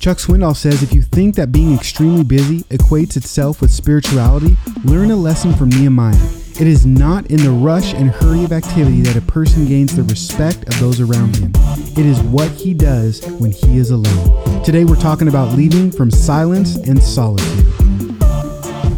[0.00, 5.10] Chuck Swindoll says if you think that being extremely busy equates itself with spirituality, learn
[5.10, 6.16] a lesson from Nehemiah.
[6.58, 10.04] It is not in the rush and hurry of activity that a person gains the
[10.04, 11.52] respect of those around him.
[11.98, 14.64] It is what he does when he is alone.
[14.64, 17.66] Today we're talking about leading from silence and solitude.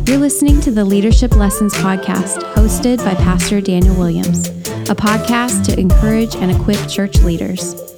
[0.06, 4.50] You're listening to the Leadership Lessons Podcast, hosted by Pastor Daniel Williams,
[4.88, 7.91] a podcast to encourage and equip church leaders.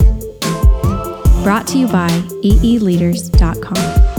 [1.45, 2.09] Brought to you by
[2.43, 4.14] eeleaders.com.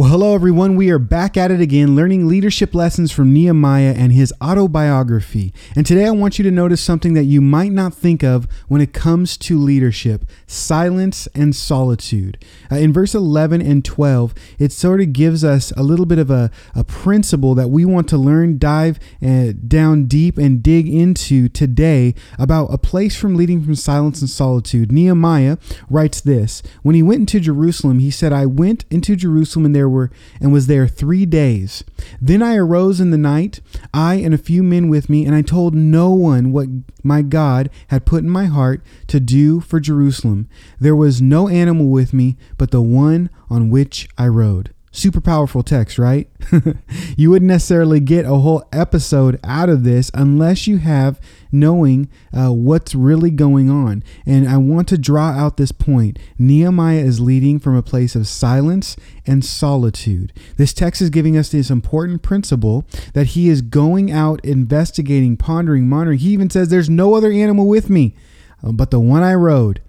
[0.00, 0.76] Well, hello everyone.
[0.76, 5.52] We are back at it again, learning leadership lessons from Nehemiah and his autobiography.
[5.76, 8.80] And today I want you to notice something that you might not think of when
[8.80, 12.42] it comes to leadership silence and solitude.
[12.72, 16.30] Uh, in verse 11 and 12, it sort of gives us a little bit of
[16.30, 21.46] a, a principle that we want to learn, dive uh, down deep, and dig into
[21.50, 24.90] today about a place from leading from silence and solitude.
[24.90, 25.58] Nehemiah
[25.90, 29.89] writes this When he went into Jerusalem, he said, I went into Jerusalem and there
[29.90, 31.84] were and was there three days.
[32.20, 33.60] Then I arose in the night,
[33.92, 36.68] I and a few men with me, and I told no one what
[37.02, 40.48] my God had put in my heart to do for Jerusalem.
[40.78, 44.72] There was no animal with me but the one on which I rode.
[44.92, 46.28] Super powerful text, right?
[47.16, 51.20] you wouldn't necessarily get a whole episode out of this unless you have
[51.52, 54.02] knowing uh, what's really going on.
[54.26, 56.18] And I want to draw out this point.
[56.38, 60.32] Nehemiah is leading from a place of silence and solitude.
[60.56, 65.88] This text is giving us this important principle that he is going out investigating, pondering,
[65.88, 66.18] monitoring.
[66.18, 68.16] He even says, There's no other animal with me
[68.62, 69.80] uh, but the one I rode.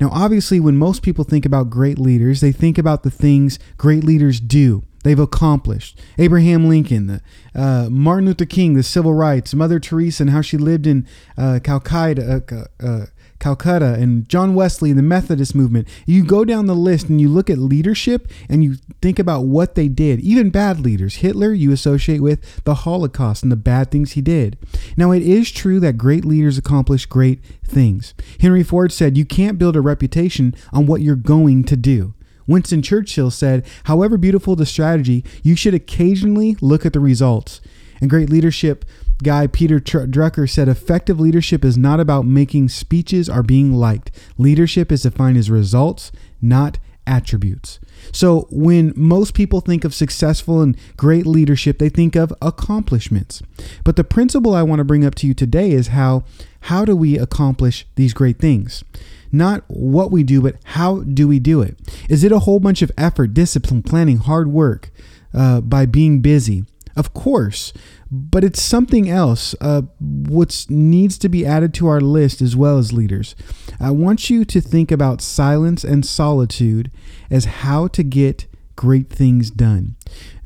[0.00, 4.02] Now, obviously, when most people think about great leaders, they think about the things great
[4.02, 4.82] leaders do.
[5.02, 5.98] They've accomplished.
[6.18, 7.22] Abraham Lincoln, the,
[7.54, 11.06] uh, Martin Luther King, the civil rights, Mother Teresa, and how she lived in
[11.38, 13.06] uh, Calcutta, uh, uh,
[13.40, 15.88] Calcutta, and John Wesley, the Methodist movement.
[16.06, 19.74] You go down the list and you look at leadership and you think about what
[19.74, 20.20] they did.
[20.20, 21.16] Even bad leaders.
[21.16, 24.58] Hitler, you associate with the Holocaust and the bad things he did.
[24.96, 28.14] Now, it is true that great leaders accomplish great things.
[28.40, 32.14] Henry Ford said, You can't build a reputation on what you're going to do.
[32.46, 37.60] Winston Churchill said, However beautiful the strategy, you should occasionally look at the results.
[38.00, 38.84] And great leadership
[39.22, 44.10] guy Peter Drucker said, Effective leadership is not about making speeches or being liked.
[44.38, 47.80] Leadership is defined as results, not attributes.
[48.12, 53.42] So, when most people think of successful and great leadership, they think of accomplishments.
[53.84, 56.24] But the principle I want to bring up to you today is how
[56.64, 58.84] how do we accomplish these great things?
[59.32, 61.78] Not what we do, but how do we do it?
[62.08, 64.90] Is it a whole bunch of effort, discipline, planning, hard work
[65.32, 66.64] uh, by being busy?
[67.00, 67.72] Of course,
[68.10, 69.54] but it's something else.
[69.58, 73.34] Uh, what needs to be added to our list as well as leaders.
[73.80, 76.90] I want you to think about silence and solitude
[77.30, 78.44] as how to get
[78.76, 79.96] great things done.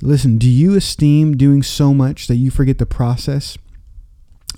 [0.00, 3.58] Listen, do you esteem doing so much that you forget the process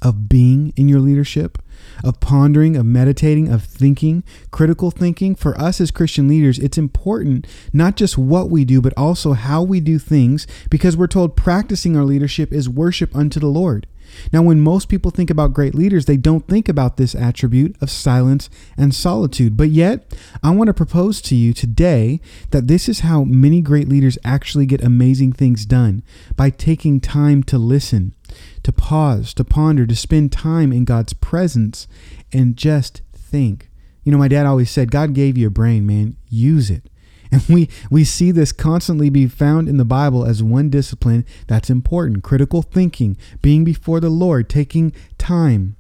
[0.03, 1.57] of being in your leadership?
[2.05, 5.35] Of pondering, of meditating, of thinking, critical thinking.
[5.35, 9.63] For us as Christian leaders, it's important not just what we do, but also how
[9.63, 13.87] we do things because we're told practicing our leadership is worship unto the Lord.
[14.33, 17.91] Now, when most people think about great leaders, they don't think about this attribute of
[17.91, 19.57] silence and solitude.
[19.57, 22.21] But yet, I want to propose to you today
[22.51, 26.03] that this is how many great leaders actually get amazing things done
[26.37, 28.15] by taking time to listen,
[28.63, 31.87] to pause, to ponder, to spend time in God's presence
[32.33, 33.71] and just think.
[34.05, 36.89] You know, my dad always said, God gave you a brain, man, use it.
[37.33, 41.69] And we, we see this constantly be found in the Bible as one discipline that's
[41.69, 45.75] important critical thinking, being before the Lord, taking time.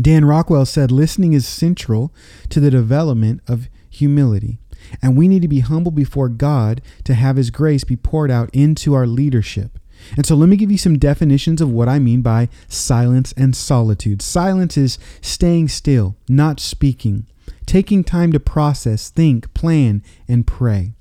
[0.00, 2.14] Dan Rockwell said, listening is central
[2.48, 4.58] to the development of humility.
[5.02, 8.50] And we need to be humble before God to have His grace be poured out
[8.52, 9.78] into our leadership.
[10.16, 13.54] And so let me give you some definitions of what I mean by silence and
[13.56, 14.22] solitude.
[14.22, 17.26] Silence is staying still, not speaking,
[17.66, 20.92] taking time to process, think, plan, and pray.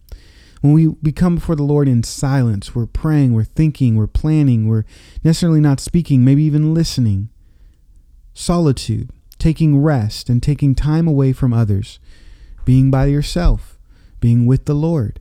[0.62, 4.86] When we become before the Lord in silence, we're praying, we're thinking, we're planning, we're
[5.22, 7.28] necessarily not speaking, maybe even listening.
[8.33, 12.00] Solitude, taking rest and taking time away from others,
[12.63, 13.78] being by yourself,
[14.22, 15.19] being with the Lord.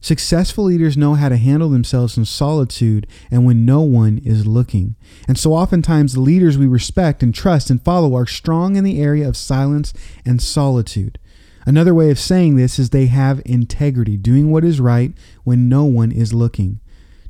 [0.00, 4.94] Successful leaders know how to handle themselves in solitude and when no one is looking.
[5.26, 9.02] And so oftentimes the leaders we respect and trust and follow are strong in the
[9.02, 9.92] area of silence
[10.24, 11.18] and solitude.
[11.66, 15.12] Another way of saying this is they have integrity, doing what is right
[15.44, 16.80] when no one is looking.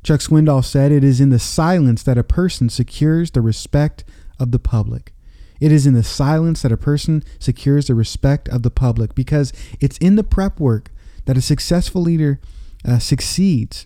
[0.03, 4.05] Chuck Swindoll said, It is in the silence that a person secures the respect
[4.39, 5.11] of the public.
[5.59, 9.51] It is in the silence that a person secures the respect of the public because
[9.81, 10.91] it's in the prep work
[11.25, 12.39] that a successful leader
[12.85, 13.85] uh, succeeds.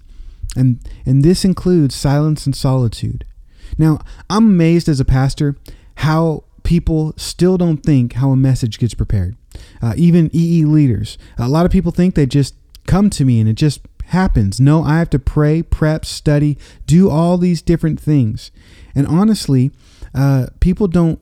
[0.56, 3.26] And, and this includes silence and solitude.
[3.78, 4.00] Now,
[4.30, 5.56] I'm amazed as a pastor
[5.98, 9.36] how people still don't think how a message gets prepared.
[9.82, 11.18] Uh, even EE leaders.
[11.38, 12.56] A lot of people think they just
[12.88, 14.60] come to me and it just happens.
[14.60, 18.52] No, I have to pray, prep, study, do all these different things.
[18.96, 19.72] And honestly,
[20.14, 21.20] uh, people don't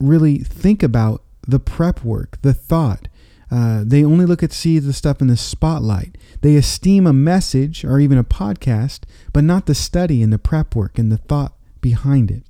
[0.00, 3.08] really think about the prep work, the thought.
[3.50, 6.18] Uh, they only look at see the stuff in the spotlight.
[6.40, 9.00] They esteem a message or even a podcast,
[9.32, 12.42] but not the study and the prep work and the thought behind it.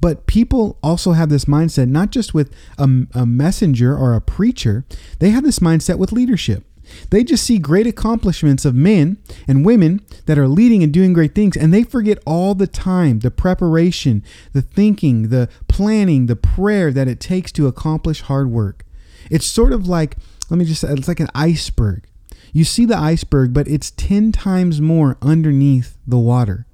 [0.00, 4.84] But people also have this mindset, not just with a, a messenger or a preacher,
[5.20, 6.64] they have this mindset with leadership.
[7.10, 11.36] They just see great accomplishments of men and women that are leading and doing great
[11.36, 16.90] things, and they forget all the time the preparation, the thinking, the planning, the prayer
[16.90, 18.84] that it takes to accomplish hard work.
[19.30, 20.16] It's sort of like,
[20.50, 22.06] let me just say, it's like an iceberg.
[22.52, 26.66] You see the iceberg, but it's 10 times more underneath the water.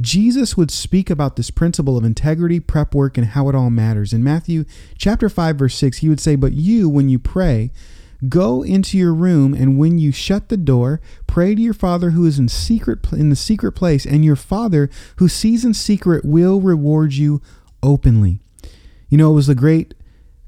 [0.00, 4.12] Jesus would speak about this principle of integrity, prep work, and how it all matters.
[4.12, 4.64] In Matthew
[4.96, 7.72] chapter 5, verse 6, he would say, But you, when you pray,
[8.28, 12.24] go into your room, and when you shut the door, pray to your Father who
[12.26, 16.60] is in secret in the secret place, and your Father who sees in secret will
[16.60, 17.42] reward you
[17.82, 18.38] openly.
[19.08, 19.94] You know, it was the great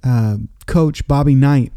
[0.04, 0.36] uh,
[0.66, 1.72] coach Bobby Knight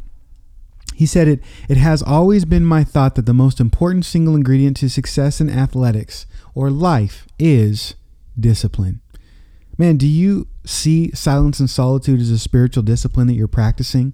[0.96, 4.78] he said it it has always been my thought that the most important single ingredient
[4.78, 7.96] to success in athletics or life is
[8.40, 9.02] discipline.
[9.78, 14.14] Man, do you see silence and solitude as a spiritual discipline that you're practicing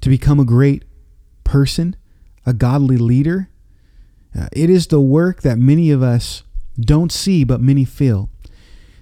[0.00, 0.84] to become a great
[1.44, 1.96] person,
[2.44, 3.48] a godly leader?
[4.38, 6.42] Uh, it is the work that many of us
[6.80, 8.30] don't see, but many feel.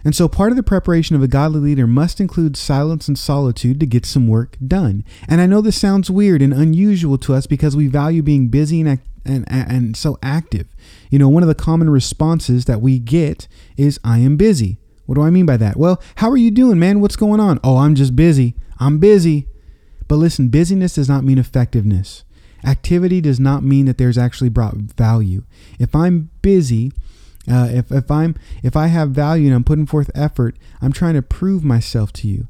[0.04, 3.80] And so part of the preparation of a godly leader must include silence and solitude
[3.80, 5.04] to get some work done.
[5.28, 8.80] And I know this sounds weird and unusual to us because we value being busy
[8.80, 10.68] and, and, and so active.
[11.10, 14.78] You know, one of the common responses that we get is, I am busy.
[15.06, 15.76] What do I mean by that?
[15.76, 17.00] Well, how are you doing, man?
[17.00, 17.58] What's going on?
[17.64, 18.54] Oh, I'm just busy.
[18.78, 19.48] I'm busy.
[20.06, 22.24] But listen, busyness does not mean effectiveness.
[22.64, 25.44] Activity does not mean that there's actually brought value.
[25.78, 26.92] If I'm busy,
[27.50, 31.14] uh, if, if I'm if I have value and I'm putting forth effort, I'm trying
[31.14, 32.48] to prove myself to you.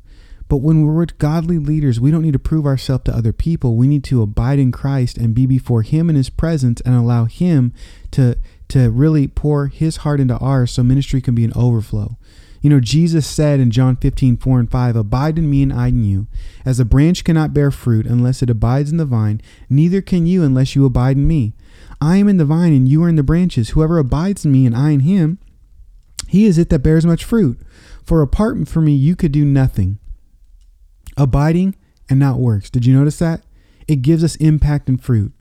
[0.48, 3.76] But when we're with godly leaders, we don't need to prove ourselves to other people.
[3.76, 7.26] We need to abide in Christ and be before Him in His presence and allow
[7.26, 7.72] Him
[8.12, 12.16] to to really pour His heart into ours so ministry can be an overflow.
[12.60, 15.88] You know, Jesus said in John 15, 4 and 5, Abide in me and I
[15.88, 16.26] in you.
[16.64, 19.40] As a branch cannot bear fruit unless it abides in the vine,
[19.70, 21.54] neither can you unless you abide in me.
[22.00, 23.70] I am in the vine and you are in the branches.
[23.70, 25.38] Whoever abides in me and I in him,
[26.28, 27.58] he is it that bears much fruit.
[28.04, 29.98] For apart from me, you could do nothing.
[31.16, 31.74] Abiding
[32.08, 32.70] and not works.
[32.70, 33.42] Did you notice that?
[33.86, 35.32] It gives us impact and fruit.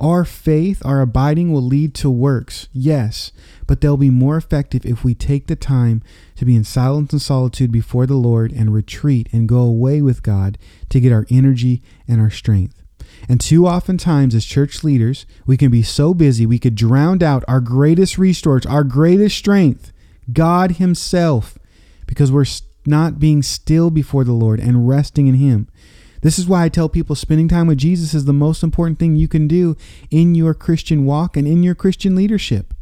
[0.00, 3.32] Our faith, our abiding will lead to works, yes,
[3.66, 6.02] but they'll be more effective if we take the time
[6.36, 10.22] to be in silence and solitude before the Lord and retreat and go away with
[10.22, 10.58] God
[10.88, 12.83] to get our energy and our strength.
[13.28, 17.22] And too often times as church leaders, we can be so busy we could drown
[17.22, 19.92] out our greatest resource, our greatest strength,
[20.32, 21.58] God Himself,
[22.06, 22.46] because we're
[22.86, 25.68] not being still before the Lord and resting in Him.
[26.20, 29.14] This is why I tell people spending time with Jesus is the most important thing
[29.14, 29.76] you can do
[30.10, 32.72] in your Christian walk and in your Christian leadership.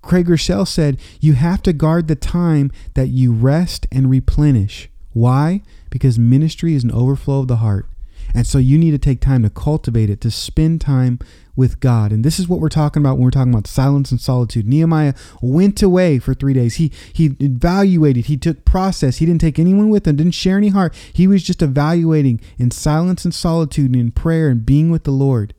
[0.00, 4.88] Craig Groeschel said, You have to guard the time that you rest and replenish.
[5.12, 5.62] Why?
[5.90, 7.86] Because ministry is an overflow of the heart.
[8.34, 11.18] And so you need to take time to cultivate it, to spend time
[11.56, 12.12] with God.
[12.12, 14.66] And this is what we're talking about when we're talking about silence and solitude.
[14.66, 16.76] Nehemiah went away for three days.
[16.76, 19.16] He he evaluated, he took process.
[19.16, 20.94] He didn't take anyone with him, didn't share any heart.
[21.12, 25.10] He was just evaluating in silence and solitude and in prayer and being with the
[25.10, 25.52] Lord.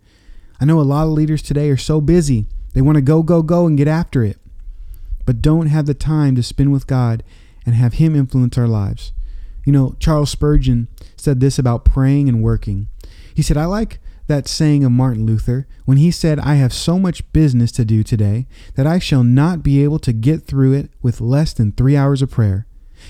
[0.62, 2.46] I know a lot of leaders today are so busy.
[2.74, 4.38] They want to go, go, go and get after it.
[5.26, 7.24] But don't have the time to spend with God
[7.66, 9.12] and have Him influence our lives.
[9.66, 10.88] You know, Charles Spurgeon
[11.20, 12.88] said this about praying and working.
[13.34, 17.00] He said, I like that saying of Martin Luther when he said, I have so
[17.00, 20.92] much business to do today that I shall not be able to get through it
[21.02, 22.68] with less than three hours of prayer.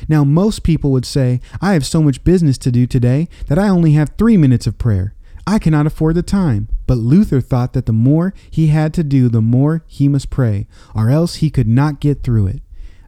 [0.08, 3.70] Now, most people would say, I have so much business to do today that I
[3.70, 5.14] only have three minutes of prayer.
[5.46, 6.70] I cannot afford the time.
[6.86, 10.68] But Luther thought that the more he had to do, the more he must pray,
[10.96, 12.62] or else he could not get through it.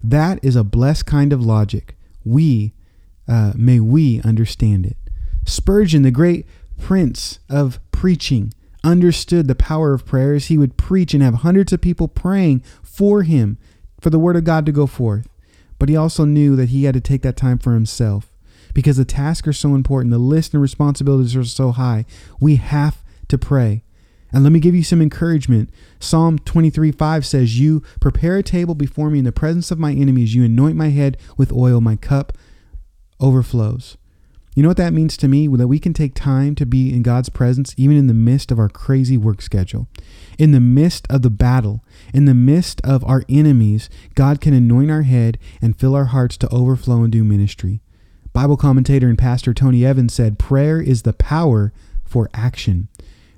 [0.04, 1.96] That is a blessed kind of logic.
[2.26, 2.74] We
[3.32, 4.98] uh, may we understand it.
[5.46, 6.46] Spurgeon, the great
[6.78, 10.48] prince of preaching, understood the power of prayers.
[10.48, 13.58] He would preach and have hundreds of people praying for him
[14.02, 15.30] for the word of God to go forth.
[15.80, 18.28] But he also knew that he had to take that time for himself
[18.74, 22.06] because the tasks are so important, the list and responsibilities are so high.
[22.42, 23.84] We have to pray.
[24.34, 25.70] And let me give you some encouragement.
[26.00, 29.94] Psalm 23 5 says, You prepare a table before me in the presence of my
[29.94, 30.36] enemies.
[30.36, 31.80] You anoint my head with oil.
[31.82, 32.34] My cup
[33.22, 33.98] overflows.
[34.56, 35.48] You know what that means to me?
[35.48, 38.60] That we can take time to be in God's presence even in the midst of
[38.60, 39.88] our crazy work schedule.
[40.38, 44.92] In the midst of the battle, in the midst of our enemies, God can anoint
[44.92, 47.80] our head and fill our hearts to overflow and do ministry.
[48.34, 51.72] Bible commentator and pastor Tony Evans said, Prayer is the power
[52.04, 52.90] for action.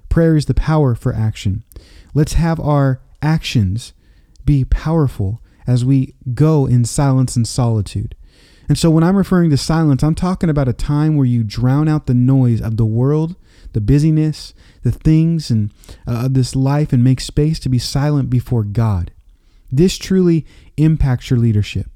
[0.09, 1.63] Prayer is the power for action.
[2.15, 3.93] Let's have our actions
[4.45, 8.15] be powerful as we go in silence and solitude.
[8.73, 11.87] And so when I'm referring to silence, I'm talking about a time where you drown
[11.87, 13.35] out the noise of the world,
[13.73, 15.69] the busyness, the things and
[16.07, 19.11] uh, of this life and make space to be silent before God.
[19.71, 21.92] This truly impacts your leadership.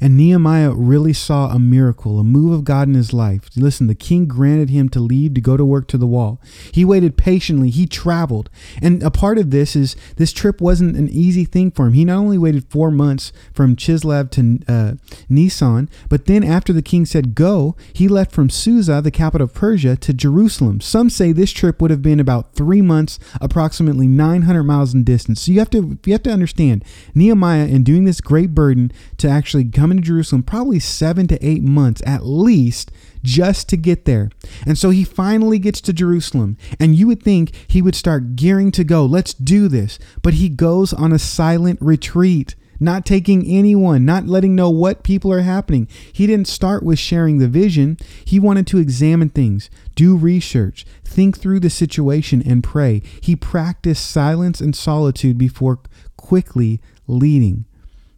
[0.00, 3.48] And Nehemiah really saw a miracle, a move of God in his life.
[3.56, 6.40] Listen, the king granted him to leave to go to work to the wall.
[6.72, 8.50] He waited patiently, he traveled.
[8.80, 11.92] And a part of this is this trip wasn't an easy thing for him.
[11.92, 14.94] He not only waited four months from Chislev to uh,
[15.28, 19.54] Nisan, but then after the king said go, he left from Susa, the capital of
[19.54, 20.80] Persia, to Jerusalem.
[20.80, 25.42] Some say this trip would have been about three months, approximately 900 miles in distance.
[25.42, 26.84] So you have to you have to understand
[27.14, 31.62] Nehemiah in doing this great burden to actually come into Jerusalem probably seven to eight
[31.62, 32.90] months at least
[33.22, 34.30] just to get there.
[34.66, 38.72] And so he finally gets to Jerusalem, and you would think he would start gearing
[38.72, 39.04] to go.
[39.04, 39.98] Let's do this.
[40.22, 45.32] But he goes on a silent retreat not taking anyone, not letting know what people
[45.32, 45.86] are happening.
[46.12, 47.96] He didn't start with sharing the vision.
[48.24, 53.00] He wanted to examine things, do research, think through the situation, and pray.
[53.20, 55.78] He practiced silence and solitude before
[56.16, 57.66] quickly leading.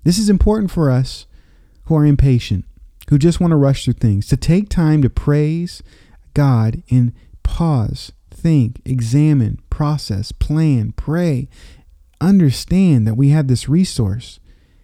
[0.03, 1.27] This is important for us
[1.87, 2.65] who are impatient,
[3.11, 5.83] who just want to rush through things, to take time to praise
[6.33, 7.13] God and
[7.43, 11.49] pause, think, examine, process, plan, pray,
[12.21, 14.41] understand that we have this resource.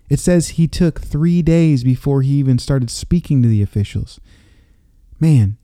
[0.09, 4.21] It says he took three days before he even started speaking to the officials.
[5.19, 5.57] Man,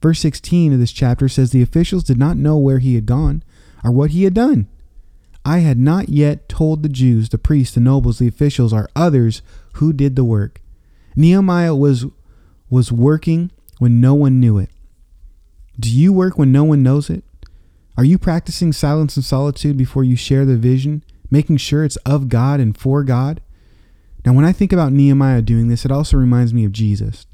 [0.00, 3.42] verse 16 of this chapter says the officials did not know where he had gone
[3.84, 4.68] or what he had done.
[5.44, 9.42] I had not yet told the Jews, the priests, the nobles, the officials, or others
[9.74, 10.60] who did the work.
[11.16, 12.06] Nehemiah was
[12.68, 14.70] was working when no one knew it.
[15.78, 17.24] Do you work when no one knows it?
[17.96, 22.28] Are you practicing silence and solitude before you share the vision, making sure it's of
[22.28, 23.40] God and for God?
[24.24, 27.26] Now, when I think about Nehemiah doing this, it also reminds me of Jesus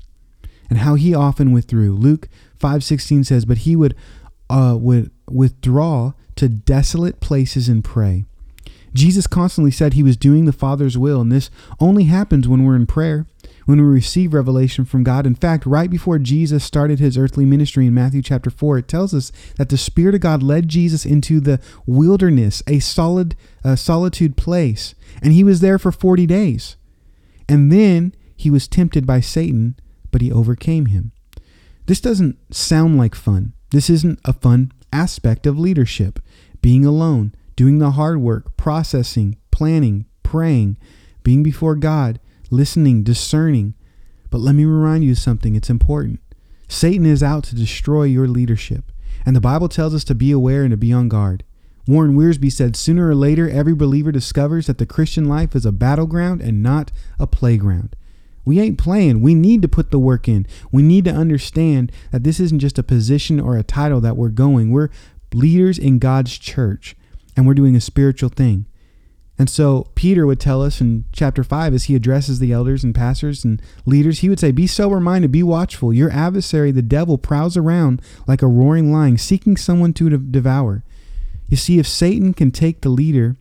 [0.70, 1.94] and how he often withdrew.
[1.94, 2.28] Luke
[2.58, 3.94] 5:16 says, "But he would
[4.48, 8.24] uh, would withdraw to desolate places and pray."
[8.94, 12.76] Jesus constantly said he was doing the Father's will, and this only happens when we're
[12.76, 13.26] in prayer
[13.66, 15.26] when we receive revelation from God.
[15.26, 19.12] In fact, right before Jesus started his earthly ministry in Matthew chapter 4, it tells
[19.12, 24.36] us that the Spirit of God led Jesus into the wilderness, a solid uh, solitude
[24.36, 26.76] place, and he was there for 40 days.
[27.48, 29.76] And then he was tempted by Satan,
[30.10, 31.12] but he overcame him.
[31.86, 33.52] This doesn't sound like fun.
[33.70, 36.20] This isn't a fun aspect of leadership.
[36.62, 40.76] Being alone, doing the hard work, processing, planning, praying,
[41.22, 43.74] being before God, listening, discerning.
[44.30, 46.20] But let me remind you of something, it's important.
[46.68, 48.90] Satan is out to destroy your leadership,
[49.24, 51.44] and the Bible tells us to be aware and to be on guard.
[51.86, 55.72] Warren Wiersbe said, Sooner or later, every believer discovers that the Christian life is a
[55.72, 57.94] battleground and not a playground.
[58.44, 59.22] We ain't playing.
[59.22, 60.46] We need to put the work in.
[60.72, 64.28] We need to understand that this isn't just a position or a title that we're
[64.30, 64.70] going.
[64.70, 64.90] We're
[65.32, 66.96] leaders in God's church,
[67.36, 68.66] and we're doing a spiritual thing.
[69.38, 72.94] And so Peter would tell us in chapter 5 as he addresses the elders and
[72.94, 75.92] pastors and leaders, he would say, Be sober minded, be watchful.
[75.92, 80.84] Your adversary, the devil, prowls around like a roaring lion, seeking someone to devour.
[81.48, 83.36] You see, if Satan can take the leader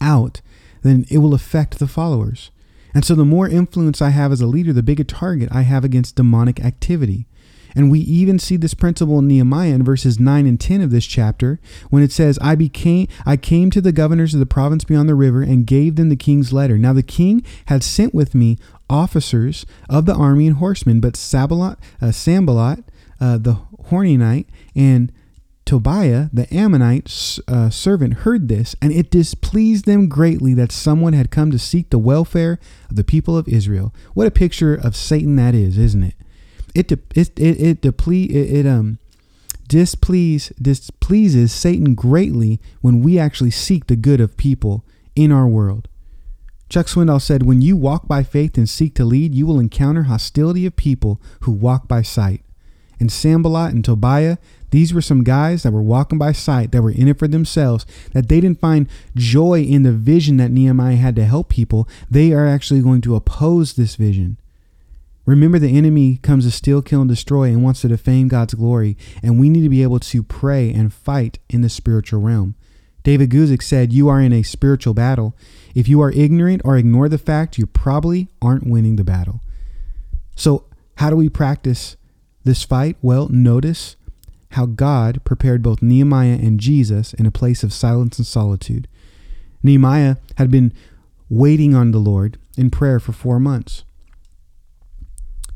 [0.00, 0.40] out,
[0.82, 2.50] then it will affect the followers.
[2.94, 5.84] And so the more influence I have as a leader, the bigger target I have
[5.84, 7.26] against demonic activity.
[7.74, 11.06] And we even see this principle in Nehemiah in verses 9 and 10 of this
[11.06, 11.58] chapter
[11.90, 15.14] when it says, I became I came to the governors of the province beyond the
[15.14, 16.78] river and gave them the king's letter.
[16.78, 21.78] Now the king had sent with me officers of the army and horsemen, but Sabalot,
[22.00, 22.84] uh, Sanballat,
[23.20, 23.58] uh, the
[23.90, 25.12] Horonite, and
[25.64, 31.30] Tobiah, the Ammonite uh, servant, heard this, and it displeased them greatly that someone had
[31.30, 32.58] come to seek the welfare
[32.90, 33.94] of the people of Israel.
[34.14, 36.14] What a picture of Satan that is, isn't it?
[36.74, 38.98] It de- it it, it it, it um
[39.68, 45.88] displease displeases Satan greatly when we actually seek the good of people in our world.
[46.68, 50.04] Chuck Swindoll said, When you walk by faith and seek to lead, you will encounter
[50.04, 52.42] hostility of people who walk by sight.
[52.98, 54.38] and Sanballat and Tobiah,
[54.70, 57.84] these were some guys that were walking by sight, that were in it for themselves,
[58.12, 61.88] that they didn't find joy in the vision that Nehemiah had to help people.
[62.10, 64.38] They are actually going to oppose this vision.
[65.24, 68.96] Remember, the enemy comes to steal, kill, and destroy and wants to defame God's glory,
[69.22, 72.56] and we need to be able to pray and fight in the spiritual realm.
[73.04, 75.36] David Guzik said, You are in a spiritual battle.
[75.74, 79.40] If you are ignorant or ignore the fact, you probably aren't winning the battle.
[80.36, 80.64] So,
[80.96, 81.96] how do we practice
[82.44, 82.96] this fight?
[83.02, 83.96] Well, notice
[84.52, 88.86] how God prepared both Nehemiah and Jesus in a place of silence and solitude.
[89.62, 90.72] Nehemiah had been
[91.28, 93.84] waiting on the Lord in prayer for four months.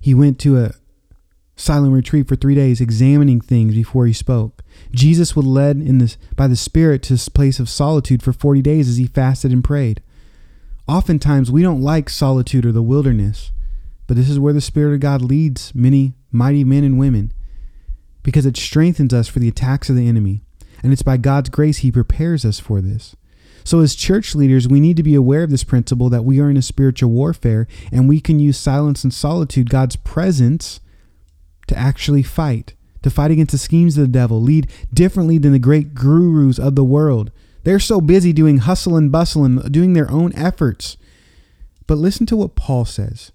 [0.06, 0.70] He went to a
[1.56, 4.62] silent retreat for three days, examining things before he spoke.
[4.92, 8.62] Jesus was led in this by the Spirit to this place of solitude for 40
[8.62, 10.00] days as he fasted and prayed.
[10.86, 13.50] Oftentimes, we don't like solitude or the wilderness,
[14.06, 17.32] but this is where the Spirit of God leads many mighty men and women
[18.22, 20.44] because it strengthens us for the attacks of the enemy.
[20.84, 23.16] And it's by God's grace He prepares us for this.
[23.66, 26.48] So, as church leaders, we need to be aware of this principle that we are
[26.48, 30.78] in a spiritual warfare and we can use silence and solitude, God's presence,
[31.66, 35.58] to actually fight, to fight against the schemes of the devil, lead differently than the
[35.58, 37.32] great gurus of the world.
[37.64, 40.96] They're so busy doing hustle and bustle and doing their own efforts.
[41.88, 43.32] But listen to what Paul says.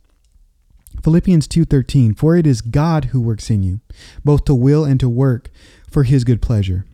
[1.03, 3.81] Philippians 2:13 For it is God who works in you
[4.23, 5.51] both to will and to work
[5.89, 6.85] for his good pleasure.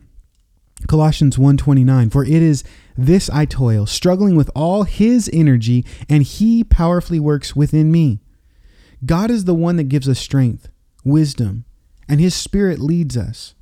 [0.86, 2.62] Colossians 1:29 For it is
[2.98, 8.18] this I toil struggling with all his energy and he powerfully works within me.
[9.06, 10.68] God is the one that gives us strength,
[11.04, 11.64] wisdom,
[12.08, 13.54] and his spirit leads us.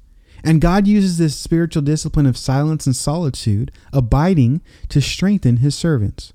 [0.42, 6.32] And God uses this spiritual discipline of silence and solitude, abiding, to strengthen his servants.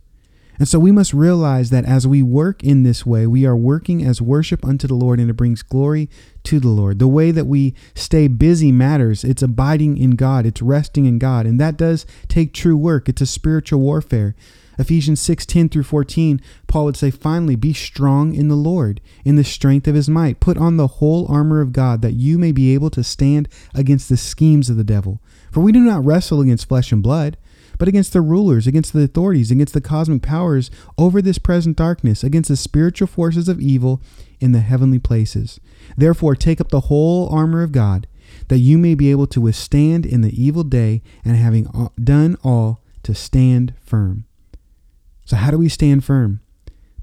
[0.61, 4.05] And so we must realize that as we work in this way, we are working
[4.05, 6.07] as worship unto the Lord and it brings glory
[6.43, 6.99] to the Lord.
[6.99, 9.23] The way that we stay busy matters.
[9.23, 11.47] It's abiding in God, it's resting in God.
[11.47, 13.09] And that does take true work.
[13.09, 14.35] It's a spiritual warfare.
[14.77, 19.37] Ephesians 6 10 through 14, Paul would say, Finally, be strong in the Lord, in
[19.37, 20.39] the strength of his might.
[20.39, 24.09] Put on the whole armor of God, that you may be able to stand against
[24.09, 25.21] the schemes of the devil.
[25.51, 27.37] For we do not wrestle against flesh and blood
[27.77, 32.23] but against the rulers, against the authorities, against the cosmic powers over this present darkness,
[32.23, 34.01] against the spiritual forces of evil
[34.39, 35.59] in the heavenly places.
[35.97, 38.07] Therefore, take up the whole armor of God,
[38.47, 41.67] that you may be able to withstand in the evil day, and having
[42.01, 44.25] done all, to stand firm.
[45.25, 46.41] So, how do we stand firm?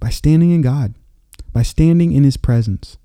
[0.01, 0.95] By standing in God,
[1.53, 2.99] by standing in His presence.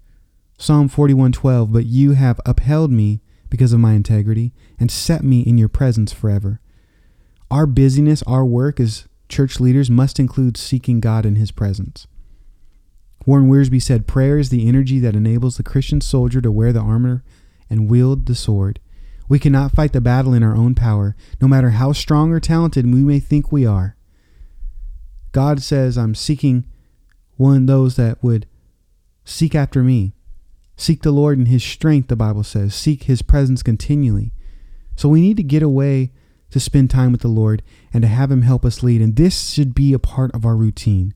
[0.57, 5.57] Psalm 41:12 But you have upheld me because of my integrity and set me in
[5.57, 6.59] your presence forever.
[7.53, 12.07] Our busyness, our work as church leaders must include seeking God in His presence.
[13.27, 16.79] Warren Wiersbe said, Prayer is the energy that enables the Christian soldier to wear the
[16.79, 17.23] armor
[17.69, 18.79] and wield the sword.
[19.29, 22.91] We cannot fight the battle in our own power, no matter how strong or talented
[22.91, 23.97] we may think we are.
[25.31, 26.65] God says, I'm seeking
[27.37, 28.47] one those that would
[29.25, 30.15] seek after me.
[30.75, 32.73] Seek the Lord in His strength, the Bible says.
[32.73, 34.33] Seek His presence continually.
[34.95, 36.13] So we need to get away
[36.53, 39.01] to spend time with the Lord and to have Him help us lead.
[39.01, 41.15] And this should be a part of our routine.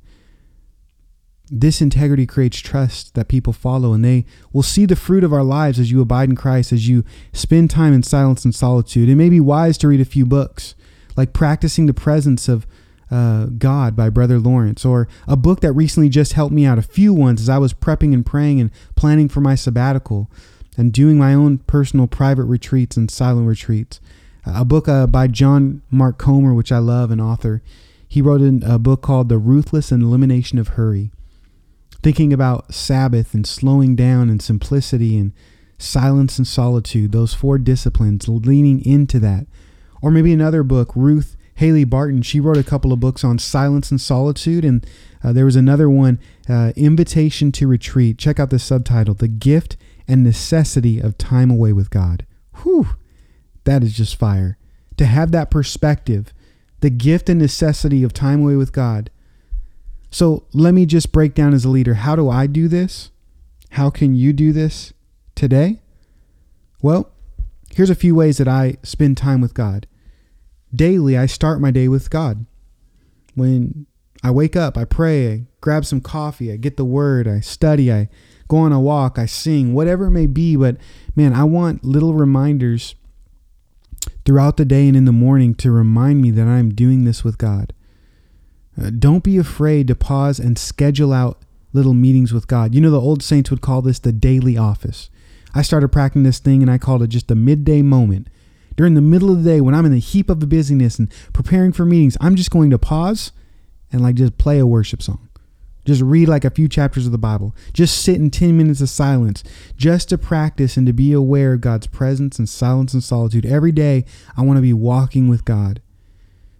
[1.51, 5.43] This integrity creates trust that people follow, and they will see the fruit of our
[5.43, 9.09] lives as you abide in Christ, as you spend time in silence and solitude.
[9.09, 10.73] It may be wise to read a few books,
[11.15, 12.65] like Practicing the Presence of
[13.11, 16.81] uh, God by Brother Lawrence, or a book that recently just helped me out, a
[16.81, 20.31] few ones as I was prepping and praying and planning for my sabbatical
[20.75, 24.01] and doing my own personal private retreats and silent retreats
[24.53, 27.61] a book uh, by John Mark Comer, which I love, an author.
[28.07, 31.11] He wrote a book called The Ruthless Elimination of Hurry,
[32.01, 35.33] thinking about Sabbath and slowing down and simplicity and
[35.77, 39.45] silence and solitude, those four disciplines, leaning into that.
[40.01, 43.91] Or maybe another book, Ruth Haley Barton, she wrote a couple of books on silence
[43.91, 44.85] and solitude, and
[45.23, 48.17] uh, there was another one, uh, Invitation to Retreat.
[48.17, 49.75] Check out the subtitle The Gift
[50.07, 52.25] and Necessity of Time Away with God.
[52.63, 52.95] Whew
[53.67, 54.57] that is just fire.
[54.95, 56.33] To have that perspective,
[56.79, 59.11] the gift and necessity of time away with God.
[60.09, 63.11] So let me just break down as a leader how do I do this?
[63.71, 64.93] How can you do this
[65.35, 65.81] today?
[66.81, 67.11] Well,
[67.75, 69.85] here's a few ways that I spend time with God.
[70.73, 72.45] Daily, I start my day with God.
[73.35, 73.85] When
[74.23, 77.91] I wake up, I pray, I grab some coffee, I get the word, I study,
[77.91, 78.09] I
[78.47, 80.55] go on a walk, I sing, whatever it may be.
[80.55, 80.77] But
[81.15, 82.95] man, I want little reminders
[84.27, 87.23] throughout the day and in the morning to remind me that I am doing this
[87.23, 87.71] with God.
[88.79, 92.75] Uh, don't be afraid to pause and schedule out little meetings with God.
[92.75, 95.09] You know, the old saints would call this the daily office.
[95.55, 98.27] I started practicing this thing and I called it just a midday moment.
[98.75, 101.09] During the middle of the day when I'm in the heap of the busyness and
[101.31, 103.31] preparing for meetings, I'm just going to pause
[103.93, 105.26] and like just play a worship song.
[105.87, 107.55] Just read like a few chapters of the Bible.
[107.71, 109.41] Just sit in 10 minutes of silence
[109.77, 113.45] just to practice and to be aware of God's presence and silence and solitude.
[113.45, 114.03] Every day,
[114.35, 115.81] I want to be walking with God.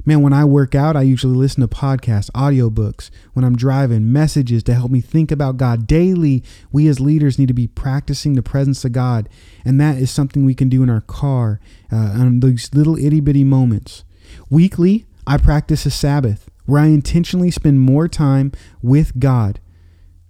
[0.06, 3.10] Man, when I work out, I usually listen to podcasts, audiobooks.
[3.34, 5.86] When I'm driving, messages to help me think about God.
[5.86, 9.28] Daily, we as leaders need to be practicing the presence of God.
[9.66, 11.60] And that is something we can do in our car,
[11.92, 14.06] uh, on those little itty bitty moments.
[14.50, 18.52] Weekly, I practice a Sabbath where I intentionally spend more time
[18.84, 19.60] with God,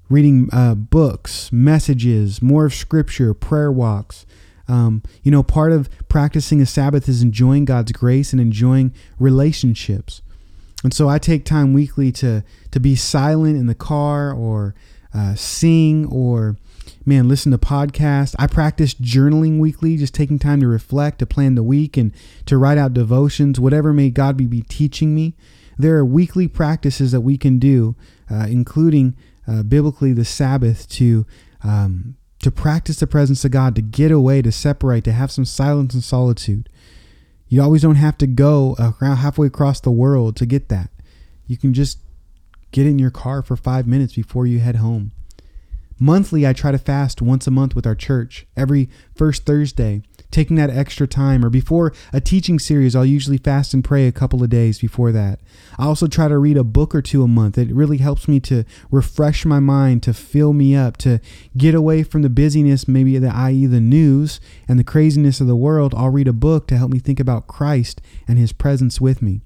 [0.10, 4.26] reading uh, books, messages, more of scripture, prayer walks.
[4.70, 10.22] Um, you know, part of practicing a Sabbath is enjoying God's grace and enjoying relationships.
[10.84, 14.76] And so I take time weekly to to be silent in the car or
[15.14, 16.56] uh, sing or
[17.06, 18.36] man listen to podcasts.
[18.38, 22.14] I practice journaling weekly, just taking time to reflect, to plan the week, and
[22.46, 25.34] to write out devotions, whatever may God be, be teaching me.
[25.78, 27.96] There are weekly practices that we can do,
[28.30, 29.16] uh, including
[29.48, 31.26] uh, biblically the Sabbath, to
[31.64, 35.46] um, to practice the presence of God, to get away, to separate, to have some
[35.46, 36.70] silence and solitude.
[37.48, 40.92] You always don't have to go around halfway across the world to get that.
[41.48, 42.00] You can just
[42.72, 45.14] get in your car for five minutes before you head home.
[46.00, 50.56] Monthly, I try to fast once a month with our church, every first Thursday taking
[50.58, 51.44] that extra time.
[51.44, 55.12] Or before a teaching series, I'll usually fast and pray a couple of days before
[55.12, 55.40] that.
[55.78, 57.58] I also try to read a book or two a month.
[57.58, 61.20] It really helps me to refresh my mind, to fill me up, to
[61.56, 63.66] get away from the busyness, maybe the i.e.
[63.66, 65.94] the news and the craziness of the world.
[65.96, 69.42] I'll read a book to help me think about Christ and his presence with me.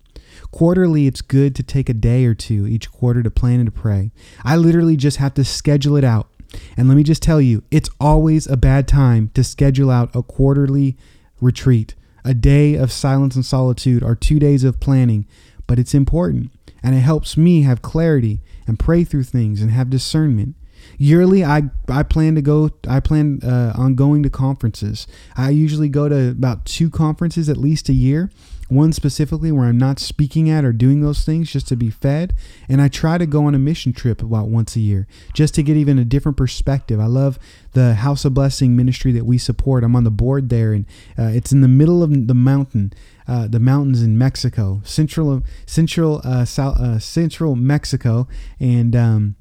[0.52, 3.72] Quarterly, it's good to take a day or two each quarter to plan and to
[3.72, 4.12] pray.
[4.44, 6.31] I literally just have to schedule it out.
[6.78, 10.24] And let me just tell you, it's always a bad time to schedule out a
[10.24, 10.98] quarterly
[11.40, 15.26] retreat, a day of silence and solitude, or two days of planning,
[15.68, 16.52] but it's important.
[16.84, 20.56] And it helps me have clarity and pray through things and have discernment.
[20.98, 22.72] Yearly, I, I plan to go.
[22.88, 25.08] I plan uh, on going to conferences.
[25.38, 28.32] I usually go to about two conferences at least a year,
[28.72, 32.34] one specifically where I'm not speaking at or doing those things just to be fed.
[32.70, 35.64] And I try to go on a mission trip about once a year just to
[35.64, 37.00] get even a different perspective.
[37.00, 37.38] I love
[37.74, 39.84] the House of Blessing ministry that we support.
[39.84, 40.86] I'm on the board there, and
[41.20, 42.94] uh, it's in the middle of the mountain.
[43.28, 48.28] Uh, the mountains in Mexico, central, central, uh, south, uh, central Mexico,
[48.60, 49.36] and um,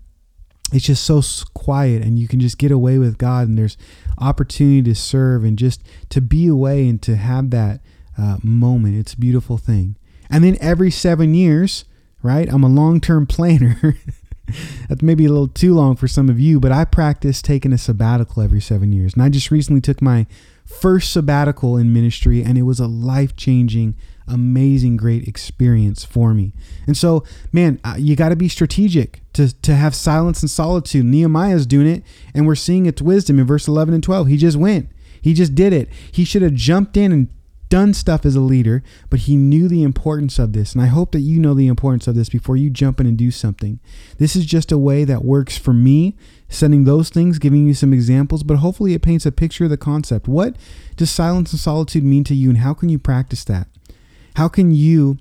[0.72, 1.22] it's just so
[1.54, 3.76] quiet, and you can just get away with God, and there's
[4.18, 7.80] opportunity to serve and just to be away and to have that
[8.18, 8.96] uh, moment.
[8.96, 9.96] It's a beautiful thing.
[10.29, 11.85] And then every seven years,
[12.23, 12.49] right?
[12.49, 13.96] I'm a long term planner.
[14.88, 17.79] That's maybe a little too long for some of you, but I practice taking a
[17.79, 19.14] sabbatical every seven years.
[19.14, 20.27] And I just recently took my
[20.64, 23.96] first sabbatical in ministry, and it was a life changing,
[24.27, 26.53] amazing, great experience for me.
[26.87, 31.05] And so, man, uh, you got to be strategic to, to have silence and solitude.
[31.05, 32.03] Nehemiah's doing it,
[32.35, 34.29] and we're seeing its wisdom in verse 11 and 12.
[34.29, 34.88] He just went,
[35.20, 35.88] he just did it.
[36.11, 37.29] He should have jumped in and
[37.70, 40.74] done stuff as a leader, but he knew the importance of this.
[40.74, 43.16] And I hope that you know the importance of this before you jump in and
[43.16, 43.80] do something.
[44.18, 46.16] This is just a way that works for me,
[46.48, 49.78] sending those things, giving you some examples, but hopefully it paints a picture of the
[49.78, 50.28] concept.
[50.28, 50.56] What
[50.96, 53.68] does silence and solitude mean to you, and how can you practice that?
[54.35, 55.18] How can you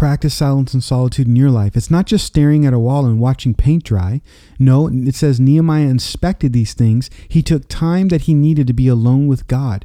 [0.00, 1.76] practice silence and solitude in your life.
[1.76, 4.22] It's not just staring at a wall and watching paint dry.
[4.58, 7.10] No, it says Nehemiah inspected these things.
[7.28, 9.84] He took time that he needed to be alone with God.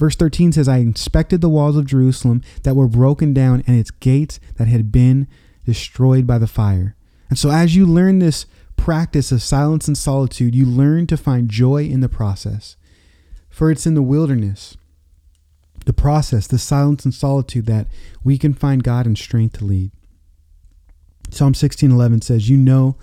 [0.00, 3.90] Verse 13 says, I inspected the walls of Jerusalem that were broken down and its
[3.90, 5.28] gates that had been
[5.66, 6.96] destroyed by the fire.
[7.28, 8.46] And so, as you learn this
[8.78, 12.78] practice of silence and solitude, you learn to find joy in the process.
[13.50, 14.74] For it's in the wilderness,
[15.84, 17.86] the process, the silence and solitude that
[18.24, 19.90] we can find God and strength to lead.
[21.28, 22.96] Psalm 16:11 says, "You know,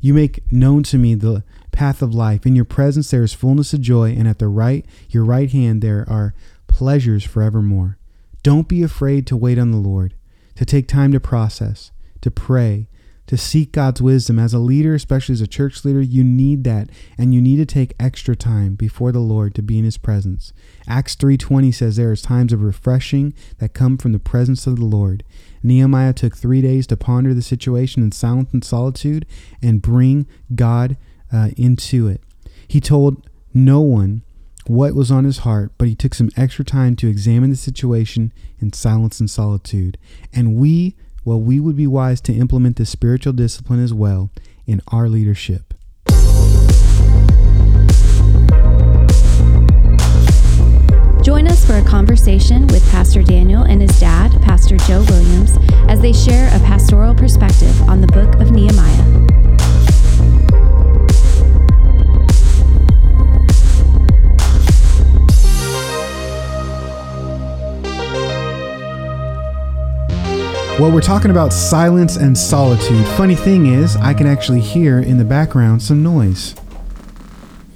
[0.00, 1.42] you make known to me the
[1.74, 2.46] path of life.
[2.46, 5.82] In your presence there is fullness of joy, and at the right your right hand
[5.82, 6.34] there are
[6.68, 7.98] pleasures forevermore.
[8.42, 10.14] Don't be afraid to wait on the Lord,
[10.54, 12.88] to take time to process, to pray,
[13.26, 14.38] to seek God's wisdom.
[14.38, 17.66] As a leader, especially as a church leader, you need that, and you need to
[17.66, 20.52] take extra time before the Lord to be in His presence.
[20.86, 24.84] Acts 3:20 says there is times of refreshing that come from the presence of the
[24.84, 25.24] Lord.
[25.62, 29.24] Nehemiah took three days to ponder the situation in silence and solitude
[29.62, 30.96] and bring God
[31.34, 32.20] uh, into it.
[32.68, 34.22] He told no one
[34.66, 38.32] what was on his heart, but he took some extra time to examine the situation
[38.60, 39.98] in silence and solitude.
[40.32, 44.30] And we, well, we would be wise to implement this spiritual discipline as well
[44.66, 45.74] in our leadership.
[51.22, 55.56] Join us for a conversation with Pastor Daniel and his dad, Pastor Joe Williams,
[55.88, 59.43] as they share a pastoral perspective on the book of Nehemiah.
[70.76, 73.06] Well, we're talking about silence and solitude.
[73.10, 76.56] Funny thing is, I can actually hear in the background some noise.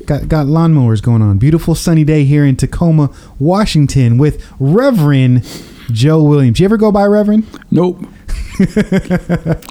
[0.05, 1.39] Got got lawnmowers going on.
[1.39, 5.45] Beautiful sunny day here in Tacoma, Washington, with Reverend
[5.93, 6.59] Joe Williams.
[6.59, 7.47] You ever go by Reverend?
[7.71, 8.05] Nope.